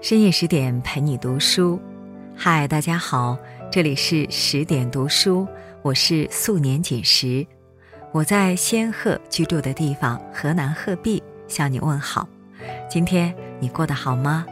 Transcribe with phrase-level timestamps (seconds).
[0.00, 1.80] 深夜十点陪你读书，
[2.36, 3.36] 嗨，大家好，
[3.68, 5.44] 这里是十点读书，
[5.82, 7.44] 我是素年锦时，
[8.12, 12.28] 我在仙鹤居住的地方河南鹤壁向你问好。
[12.88, 14.46] 今天你过得好吗？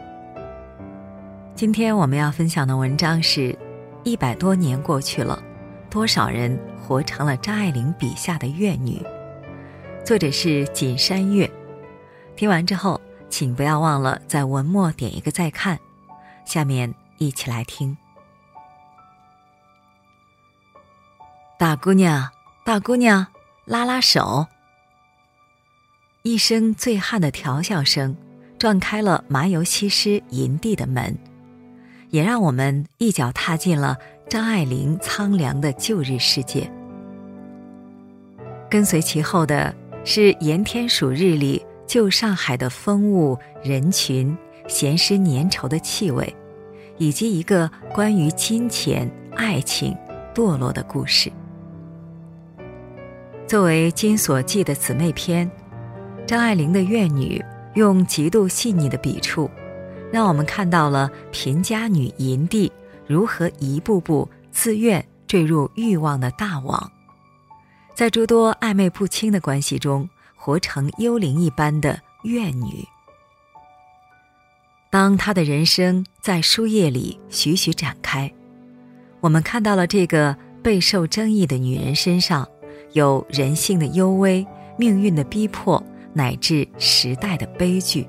[1.55, 3.57] 今天我们要分享的文章是：
[4.03, 5.41] 一百多年过去了，
[5.89, 9.01] 多少人活成了张爱玲笔下的怨女？
[10.03, 11.49] 作者是锦山月。
[12.35, 12.99] 听完之后。
[13.29, 15.79] 请不要忘了在文末点一个再看。
[16.45, 17.97] 下面一起来听。
[21.59, 22.29] 大姑娘，
[22.63, 23.27] 大姑娘，
[23.65, 24.47] 拉拉手。
[26.21, 28.15] 一声醉汉的调笑声，
[28.57, 31.17] 撞开了麻油西施营地的门，
[32.09, 33.97] 也让我们一脚踏进了
[34.29, 36.71] 张爱玲苍凉的旧日世界。
[38.69, 39.73] 跟随其后的
[40.05, 41.65] 是炎天暑日里。
[41.87, 46.35] 旧上海的风物、人群、闲湿粘稠的气味，
[46.97, 49.97] 以及一个关于金钱、爱情、
[50.35, 51.31] 堕落的故事。
[53.47, 55.49] 作为《金锁记》的姊妹篇，
[56.25, 57.43] 张爱玲的怨女
[57.75, 59.49] 用极度细腻的笔触，
[60.11, 62.69] 让我们看到了贫家女银娣
[63.07, 66.91] 如何一步步自愿坠入欲望的大网，
[67.95, 70.07] 在诸多暧昧不清的关系中。
[70.47, 72.87] 活成幽灵一般的怨女。
[74.89, 78.31] 当她的人生在书页里徐徐展开，
[79.19, 82.47] 我们看到了这个备受争议的女人身上，
[82.93, 88.07] 有人性的幽微、命运的逼迫，乃至时代的悲剧。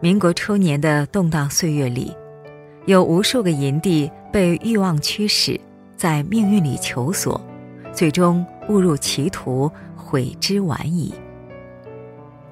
[0.00, 2.16] 民国初年的动荡岁月里，
[2.86, 5.60] 有无数个银帝被欲望驱使，
[5.94, 7.38] 在命运里求索，
[7.92, 9.70] 最终误入歧途。
[10.14, 11.12] 悔之晚矣。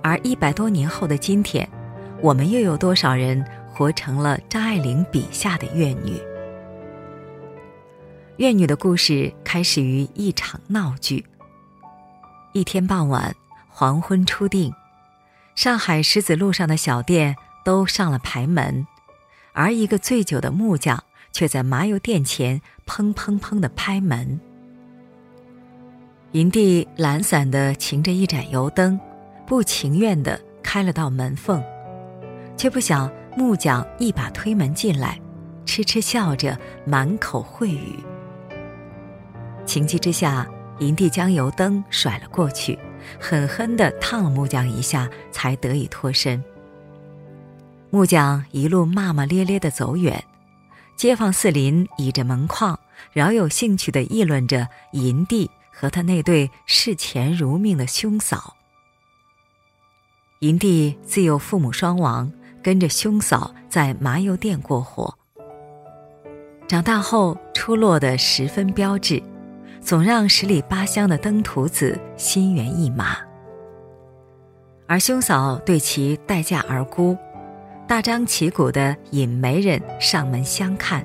[0.02, 1.68] 而一百多年后的今天，
[2.20, 3.40] 我们又有多少人
[3.72, 6.20] 活成了张爱玲笔下的怨女？
[8.38, 11.24] 怨女的故事开始于一场闹剧。
[12.52, 13.32] 一天傍晚，
[13.68, 14.74] 黄昏初定，
[15.54, 18.84] 上海石子路上的小店都上了牌门，
[19.52, 24.40] 而一个醉酒的木匠却在麻油店前砰砰砰的拍门。
[26.32, 28.98] 营地懒散地擎着一盏油灯，
[29.46, 31.62] 不情愿地开了道门缝，
[32.56, 35.20] 却不想木匠一把推门进来，
[35.66, 37.98] 痴痴笑着，满口秽语。
[39.66, 40.48] 情急之下，
[40.78, 42.78] 营地将油灯甩了过去，
[43.20, 46.42] 狠狠地烫了木匠一下，才得以脱身。
[47.90, 50.24] 木匠一路骂骂咧咧地走远，
[50.96, 52.80] 街坊四邻倚着门框，
[53.12, 55.50] 饶有兴趣地议论着营地。
[55.72, 58.54] 和他那对视钱如命的兄嫂，
[60.40, 62.30] 银帝自幼父母双亡，
[62.62, 65.12] 跟着兄嫂在麻油店过活。
[66.68, 69.20] 长大后出落得十分标致，
[69.80, 73.16] 总让十里八乡的登徒子心猿意马。
[74.86, 77.16] 而兄嫂对其待价而沽，
[77.88, 81.04] 大张旗鼓的引媒人上门相看，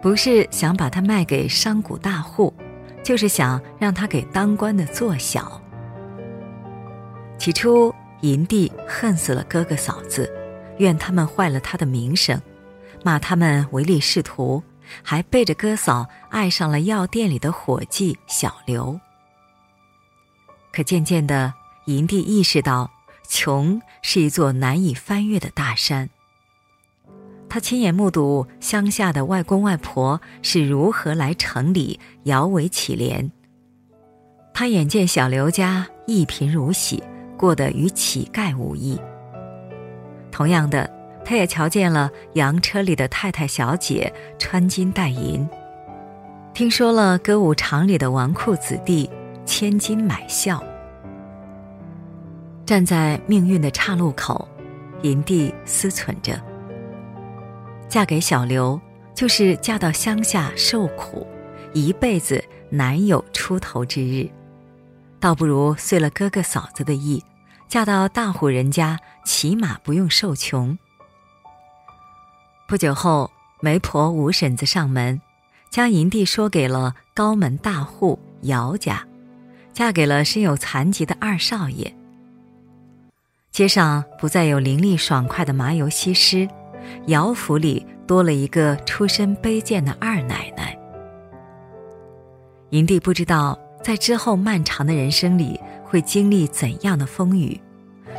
[0.00, 2.52] 不是想把他卖给商贾大户。
[3.04, 5.60] 就是想让他给当官的做小。
[7.38, 10.32] 起初，银帝恨死了哥哥嫂子，
[10.78, 12.40] 怨他们坏了他的名声，
[13.04, 14.62] 骂他们唯利是图，
[15.02, 18.98] 还背着哥嫂爱上了药店里的伙计小刘。
[20.72, 21.52] 可渐渐的，
[21.84, 22.90] 银帝意识到，
[23.28, 26.08] 穷是一座难以翻越的大山。
[27.48, 33.30] 他亲眼目睹乡下的外公外婆是如何来城里摇尾乞怜。
[34.52, 37.02] 他眼见小刘家一贫如洗，
[37.36, 39.00] 过得与乞丐无异。
[40.32, 40.90] 同样的，
[41.24, 45.48] 他也瞧见了洋车里的太太小姐穿金戴银，
[46.52, 49.08] 听说了歌舞场里的纨绔子弟
[49.44, 50.62] 千金买笑。
[52.66, 54.48] 站在命运的岔路口，
[55.02, 56.40] 银帝思忖着。
[57.88, 58.80] 嫁给小刘，
[59.14, 61.26] 就是嫁到乡下受苦，
[61.72, 64.28] 一辈子难有出头之日，
[65.20, 67.22] 倒不如遂了哥哥嫂子的意，
[67.68, 70.76] 嫁到大户人家，起码不用受穷。
[72.66, 75.20] 不久后，媒婆吴婶子上门，
[75.70, 79.06] 将银娣说给了高门大户姚家，
[79.72, 81.94] 嫁给了身有残疾的二少爷。
[83.52, 86.48] 街上不再有伶俐爽快的麻油西施。
[87.06, 90.78] 姚府里多了一个出身卑贱的二奶奶。
[92.70, 97.60] 营地不知道在之后漫长的人生里会经历怎样的风雨，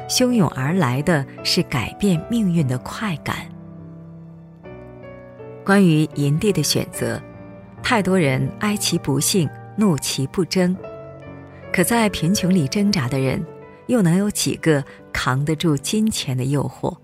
[0.07, 3.35] 汹涌而来的是改变命运的快感。
[5.65, 7.21] 关于银帝的选择，
[7.81, 10.77] 太多人哀其不幸，怒其不争。
[11.73, 13.43] 可在贫穷里挣扎的人，
[13.87, 14.81] 又能有几个
[15.11, 16.95] 扛得住金钱的诱惑？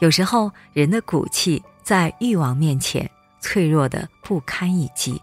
[0.00, 3.08] 有时候，人的骨气在欲望面前
[3.40, 5.20] 脆弱的不堪一击。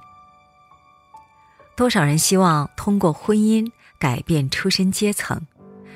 [1.76, 3.70] 多少人希望通过婚姻
[4.00, 5.40] 改变出身阶层，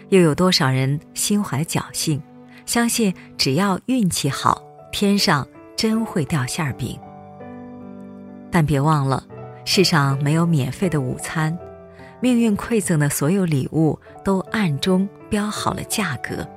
[0.10, 2.22] 又有多少人心怀侥幸，
[2.66, 4.62] 相信只要运气好，
[4.92, 7.00] 天上真会掉馅儿饼。
[8.52, 9.24] 但别忘了，
[9.66, 11.58] 世上没有免费的午餐。
[12.22, 16.48] 命运馈赠的所有礼物都暗中标好了价格。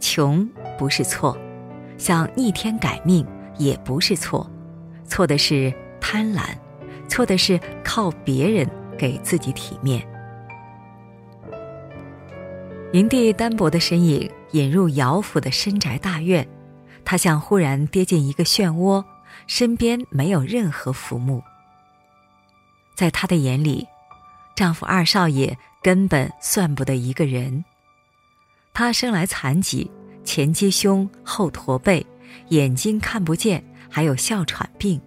[0.00, 0.48] 穷
[0.78, 1.36] 不是错，
[1.96, 4.48] 想逆天改命也不是错，
[5.04, 6.42] 错的是贪婪，
[7.08, 10.06] 错的是靠别人给自己体面。
[12.92, 16.48] 营地单薄的身影引入姚府的深宅大院，
[17.04, 19.04] 他像忽然跌进一个漩涡，
[19.46, 21.42] 身边没有任何浮木。
[22.94, 23.86] 在他的眼里，
[24.56, 27.64] 丈夫二少爷根本算不得一个人。
[28.78, 29.90] 他生来残疾，
[30.22, 32.06] 前接胸，后驼背，
[32.50, 33.60] 眼睛看不见，
[33.90, 35.00] 还有哮喘病。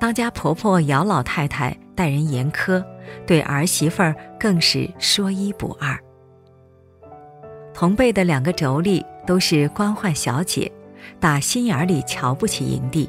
[0.00, 2.84] 当家婆婆姚老太太待人严苛，
[3.24, 5.96] 对儿媳妇儿更是说一不二。
[7.72, 10.68] 同辈的两个妯娌都是官宦小姐，
[11.20, 13.08] 打心眼里瞧不起银帝，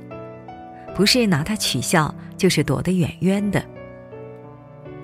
[0.94, 2.14] 不是拿她取笑。
[2.38, 3.62] 就是躲得远远的，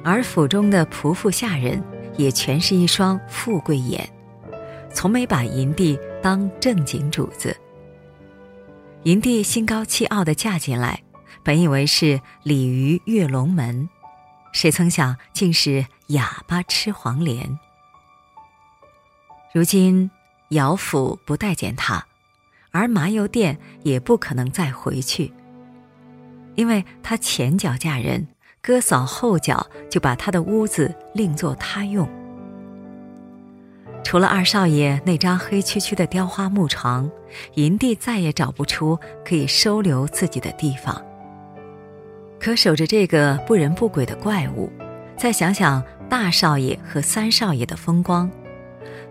[0.04, 1.84] 而府中的仆妇下人
[2.17, 4.09] 也全是一双富贵眼，
[4.94, 7.56] 从没把银帝当正经主子。
[9.03, 11.03] 银帝心高气傲的嫁进来，
[11.44, 13.88] 本以为是鲤鱼跃龙门，
[14.51, 17.59] 谁曾想竟是哑巴吃黄连。
[19.53, 20.09] 如今
[20.50, 22.06] 姚府不待见他，
[22.71, 25.31] 而麻油店也不可能再回去。
[26.56, 28.27] 因为她前脚嫁人，
[28.65, 32.09] 哥嫂后脚就把他的屋子另作他用。
[34.03, 37.07] 除了二少爷那张黑黢黢的雕花木床，
[37.53, 41.00] 银帝再也找不出可以收留自己的地方。
[42.39, 44.67] 可守着这个不人不鬼的怪物，
[45.15, 48.27] 再想想大少爷和三少爷的风光，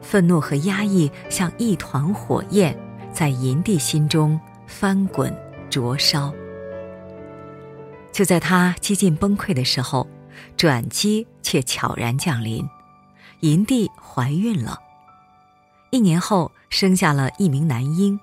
[0.03, 2.77] 愤怒和压抑像一团火焰，
[3.13, 5.33] 在银帝心中翻滚
[5.71, 6.35] 灼烧。
[8.15, 10.07] 就在他几近崩溃的时候，
[10.57, 12.65] 转机却悄然降临，
[13.41, 14.79] 银帝怀孕了。
[15.91, 18.19] 一年后，生下了一名男婴。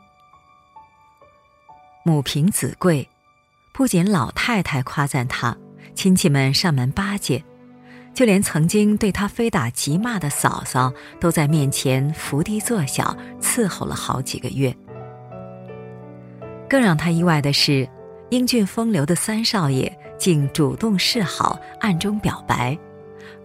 [2.05, 3.09] 母凭子贵，
[3.73, 5.57] 不仅老太太夸赞他，
[5.93, 7.43] 亲戚们上门巴结，
[8.13, 14.73] 就连曾经对他非打即骂的嫂嫂，都在面前伏低作小，伺候了好几个月。
[16.69, 17.89] 更让他意外的是。
[18.31, 22.77] 英俊风流的三少爷竟主动示好，暗中表白，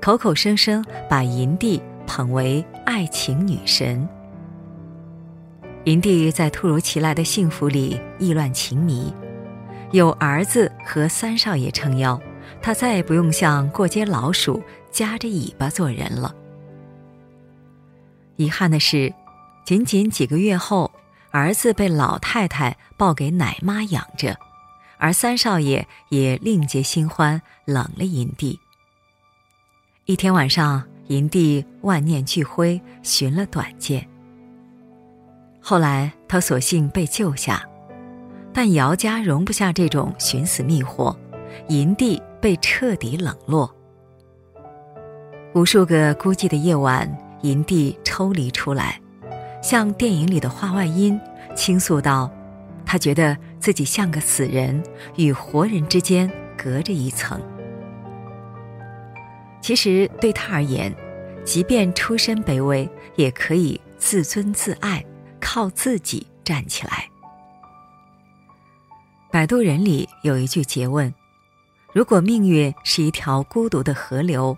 [0.00, 4.08] 口口声声把银帝捧为爱情女神。
[5.86, 9.12] 银帝在突如其来的幸福里意乱情迷，
[9.90, 12.20] 有儿子和三少爷撑腰，
[12.62, 14.62] 他再也不用像过街老鼠
[14.92, 16.32] 夹着尾巴做人了。
[18.36, 19.12] 遗憾的是，
[19.64, 20.88] 仅仅几个月后，
[21.32, 24.36] 儿子被老太太抱给奶妈养着。
[24.98, 28.58] 而三少爷也另结新欢，冷了银帝。
[30.06, 34.06] 一天晚上，银帝万念俱灰，寻了短见。
[35.60, 37.62] 后来他索性被救下，
[38.55, 41.15] 但姚家容不下这种寻死觅活，
[41.69, 43.70] 银帝被彻底冷落。
[45.55, 47.06] 无数个孤寂的夜晚，
[47.43, 49.00] 银帝抽离出来，
[49.62, 51.20] 像电影里的话外音，
[51.55, 52.31] 倾诉道
[52.86, 53.36] ：“他觉得。”
[53.67, 54.81] 自己像个死人，
[55.17, 57.43] 与活人之间隔着一层。
[59.61, 60.94] 其实对他而言，
[61.44, 65.05] 即便出身卑微，也可以自尊自爱，
[65.41, 67.11] 靠自己站起来。
[69.32, 71.13] 摆渡人里有一句诘问：
[71.93, 74.56] 如果命运是一条孤独的河流，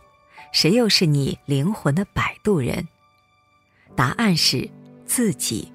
[0.52, 2.86] 谁又是你灵魂的摆渡人？
[3.96, 4.68] 答案是
[5.06, 5.72] 自己。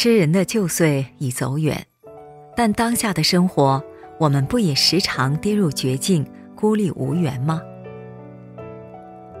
[0.00, 1.84] 吃人的旧岁已走远，
[2.54, 3.82] 但当下的生活，
[4.20, 6.24] 我们不也时常跌入绝境，
[6.54, 7.60] 孤立无援吗？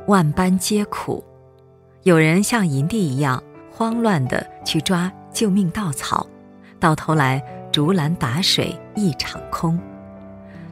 [0.08, 1.22] 万般皆苦，
[2.02, 6.26] 有人像银帝一样慌乱的去抓救命稻草，
[6.80, 9.78] 到头来竹篮打水一场空；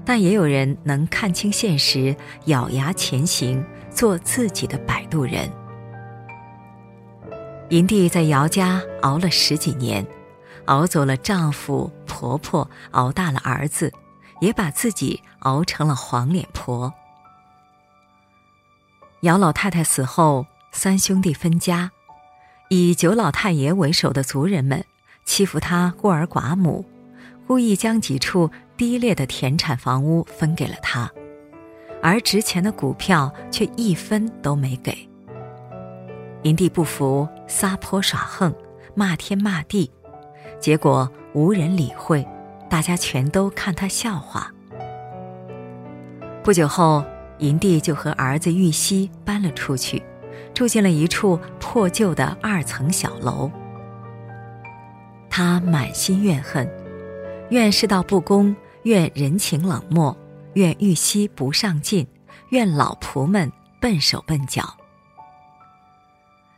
[0.04, 2.12] 但也有人能看清现实，
[2.46, 5.48] 咬牙前行，做自己的摆渡人。
[7.70, 10.06] 银娣在姚家熬了十几年，
[10.66, 13.92] 熬走了丈夫婆婆，熬大了儿子，
[14.40, 16.94] 也把自己熬成了黄脸婆。
[19.22, 21.90] 姚老太太死后，三兄弟分家，
[22.68, 24.84] 以九老太爷为首的族人们
[25.24, 26.84] 欺负她孤儿寡母，
[27.48, 31.10] 故意将几处低劣的田产房屋分给了她，
[32.00, 34.96] 而值钱的股票却一分都没给。
[36.46, 38.54] 银帝不服，撒泼耍横，
[38.94, 39.90] 骂天骂地，
[40.60, 42.24] 结果无人理会，
[42.70, 44.54] 大家全都看他笑话。
[46.44, 47.04] 不久后，
[47.38, 50.00] 银帝就和儿子玉溪搬了出去，
[50.54, 53.50] 住进了一处破旧的二层小楼。
[55.28, 56.70] 他满心怨恨，
[57.50, 60.16] 怨世道不公，怨人情冷漠，
[60.54, 62.06] 怨玉溪不上进，
[62.50, 63.50] 怨老仆们
[63.80, 64.62] 笨手笨脚。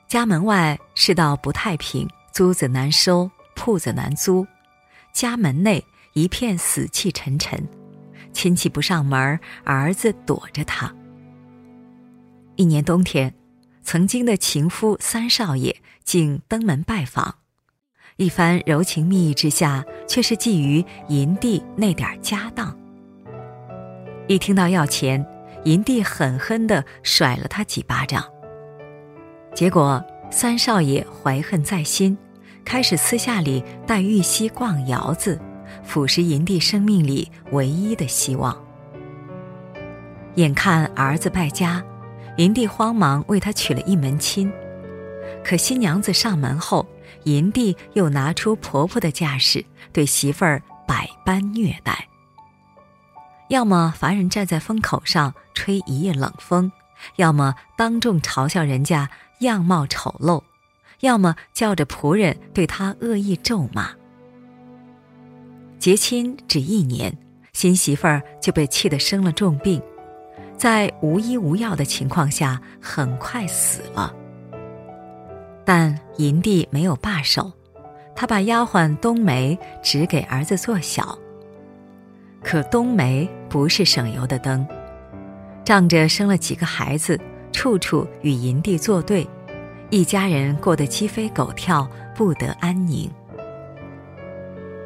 [0.08, 4.42] 家门外世道不太平，租子难收，铺子难租；
[5.12, 5.84] 家门内
[6.14, 7.62] 一片死气沉沉，
[8.32, 10.90] 亲戚不上门，儿子躲着他。
[12.56, 13.34] 一年冬天，
[13.82, 17.34] 曾经的情夫三少爷竟登门拜访，
[18.16, 22.74] 一番柔情蜜意之下，却是觊觎银帝那点家当。
[24.26, 25.22] 一听到要钱，
[25.66, 28.24] 银帝狠狠地甩了他几巴掌。
[29.58, 30.00] 结果，
[30.30, 32.16] 三少爷怀恨在心，
[32.64, 35.36] 开始私下里带玉溪逛窑子，
[35.82, 38.56] 腐蚀银帝生命里唯一的希望。
[40.36, 41.82] 眼看儿子败家，
[42.36, 44.48] 银帝慌忙为他娶了一门亲。
[45.42, 46.86] 可新娘子上门后，
[47.24, 52.06] 银帝又拿出婆婆的架势，对媳妇儿百般虐待。
[53.48, 56.70] 要么罚人站在风口上吹一夜冷风，
[57.16, 59.10] 要么当众嘲笑人家。
[59.40, 60.42] 样貌丑陋，
[61.00, 63.90] 要么叫着仆人对他恶意咒骂。
[65.78, 67.16] 结亲只一年，
[67.52, 69.80] 新媳妇儿就被气得生了重病，
[70.56, 74.12] 在无医无药的情况下，很快死了。
[75.64, 77.52] 但银帝没有罢手，
[78.16, 81.16] 他把丫鬟冬梅指给儿子做小。
[82.42, 84.66] 可冬梅不是省油的灯，
[85.64, 87.20] 仗着生了几个孩子。
[87.52, 89.26] 处处与银帝作对，
[89.90, 93.10] 一家人过得鸡飞狗跳，不得安宁。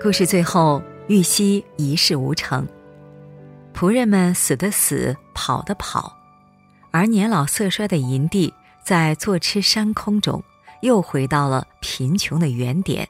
[0.00, 2.66] 故事最后，玉溪一事无成，
[3.74, 6.16] 仆人们死的死，跑的跑，
[6.90, 8.52] 而年老色衰的银帝
[8.82, 10.42] 在坐吃山空中，
[10.80, 13.08] 又回到了贫穷的原点，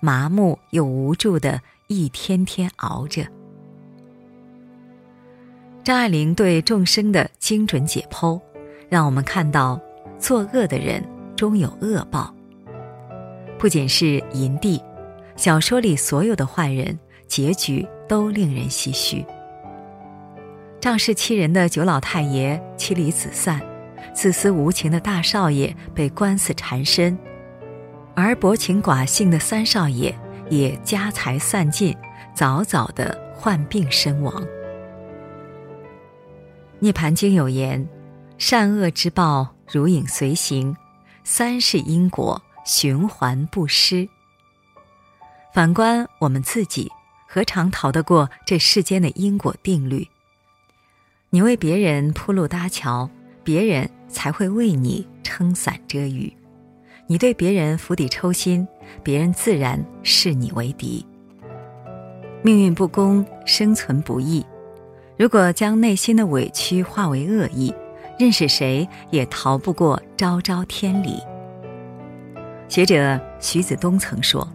[0.00, 3.26] 麻木又无助的一天天熬着。
[5.82, 8.40] 张爱玲对众生的精准解剖。
[8.90, 9.80] 让我们看到，
[10.18, 11.00] 作恶的人
[11.36, 12.34] 终有恶报。
[13.56, 14.82] 不仅是银帝，
[15.36, 19.24] 小说里所有的坏人结局都令人唏嘘。
[20.80, 23.60] 仗势欺人的九老太爷妻离子散，
[24.12, 27.16] 自私无情的大少爷被官司缠身，
[28.16, 30.12] 而薄情寡性的三少爷
[30.48, 31.96] 也家财散尽，
[32.34, 34.42] 早早的患病身亡。
[36.80, 37.86] 涅盘经有言。
[38.40, 40.74] 善恶之报如影随形，
[41.24, 44.08] 三世因果循环不失。
[45.52, 46.90] 反观我们自己，
[47.28, 50.08] 何尝逃得过这世间的因果定律？
[51.28, 53.10] 你为别人铺路搭桥，
[53.44, 56.34] 别人才会为你撑伞遮雨；
[57.06, 58.66] 你对别人釜底抽薪，
[59.02, 61.04] 别人自然视你为敌。
[62.42, 64.42] 命运不公，生存不易。
[65.18, 67.72] 如果将内心的委屈化为恶意，
[68.20, 71.18] 认识谁也逃不过昭昭天理。
[72.68, 74.46] 学者徐子东曾说，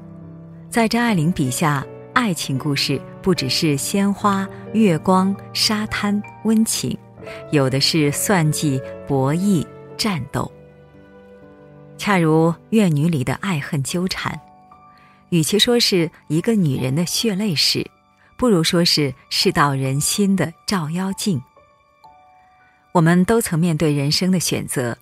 [0.69, 6.95] 在张爱玲笔下，爱情故事不只是鲜花、月光、沙滩、温情，
[7.51, 9.65] 有的是算计、博弈、
[9.97, 10.51] 战斗。
[11.97, 14.39] 恰如《怨女》里的爱恨纠缠，
[15.29, 17.83] 与其说是一个女人的血泪史，
[18.37, 21.41] 不如说是世道人心的照妖镜。
[22.95, 24.97] 我们都曾面对人生的选择，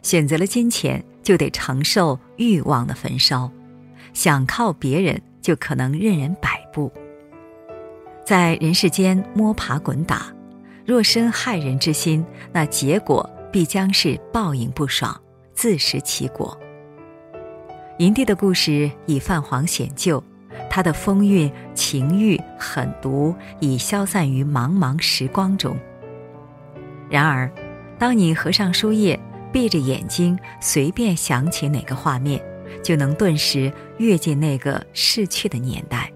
[0.00, 3.50] 选择了金钱，就得承受欲望的焚烧；
[4.12, 6.88] 想靠别人，就可能任人摆布。
[8.24, 10.32] 在人世间摸爬滚打，
[10.86, 15.20] 若生害人之心，那结果必将是报应不爽，
[15.52, 16.56] 自食其果。
[17.98, 20.22] 银帝的故事已泛黄显旧，
[20.70, 25.76] 他的风韵、情欲、狠毒已消散于茫茫时光中。
[27.12, 27.52] 然而，
[27.98, 29.20] 当你合上书页，
[29.52, 32.42] 闭着眼睛，随便想起哪个画面，
[32.82, 36.10] 就能顿时跃进那个逝去的年代。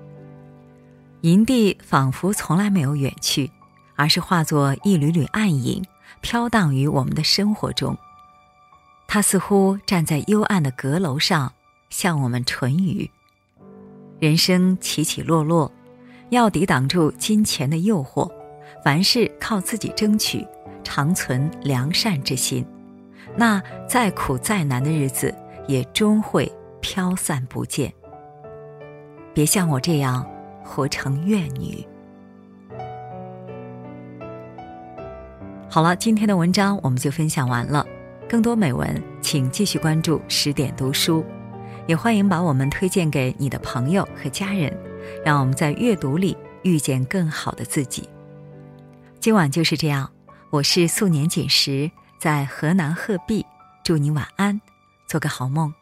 [1.21, 3.51] 营地仿佛从来没有远去，
[3.95, 5.85] 而是化作一缕缕暗影，
[6.23, 7.95] 飘荡于我们的生活中。
[9.07, 11.53] 它似乎站在幽暗的阁楼上，
[11.91, 13.11] 向我们唇语。
[14.19, 15.71] 人生起起落落，
[16.31, 18.31] 要抵挡住金钱的诱惑，
[18.83, 20.47] 凡事靠自己争取，
[20.87, 22.65] 常存良善之心，
[23.35, 25.35] 那再苦再难的日子
[25.67, 26.51] 也终会
[26.81, 27.93] 飘散不见。
[29.35, 30.25] 别像我这样
[30.63, 31.85] 活成怨女。
[35.69, 37.85] 好了，今天的文章我们就分享完了。
[38.29, 41.25] 更多美文，请继续关注十点读书。
[41.89, 44.73] 也欢迎把我们推荐给你的朋友和家人，
[45.25, 48.09] 让我们在阅读里遇见更好的自己。
[49.19, 50.09] 今晚就是这样，
[50.57, 53.45] 我是素年锦时，在河南鹤壁，
[53.85, 54.59] 祝你晚安，
[55.07, 55.75] 做个好梦。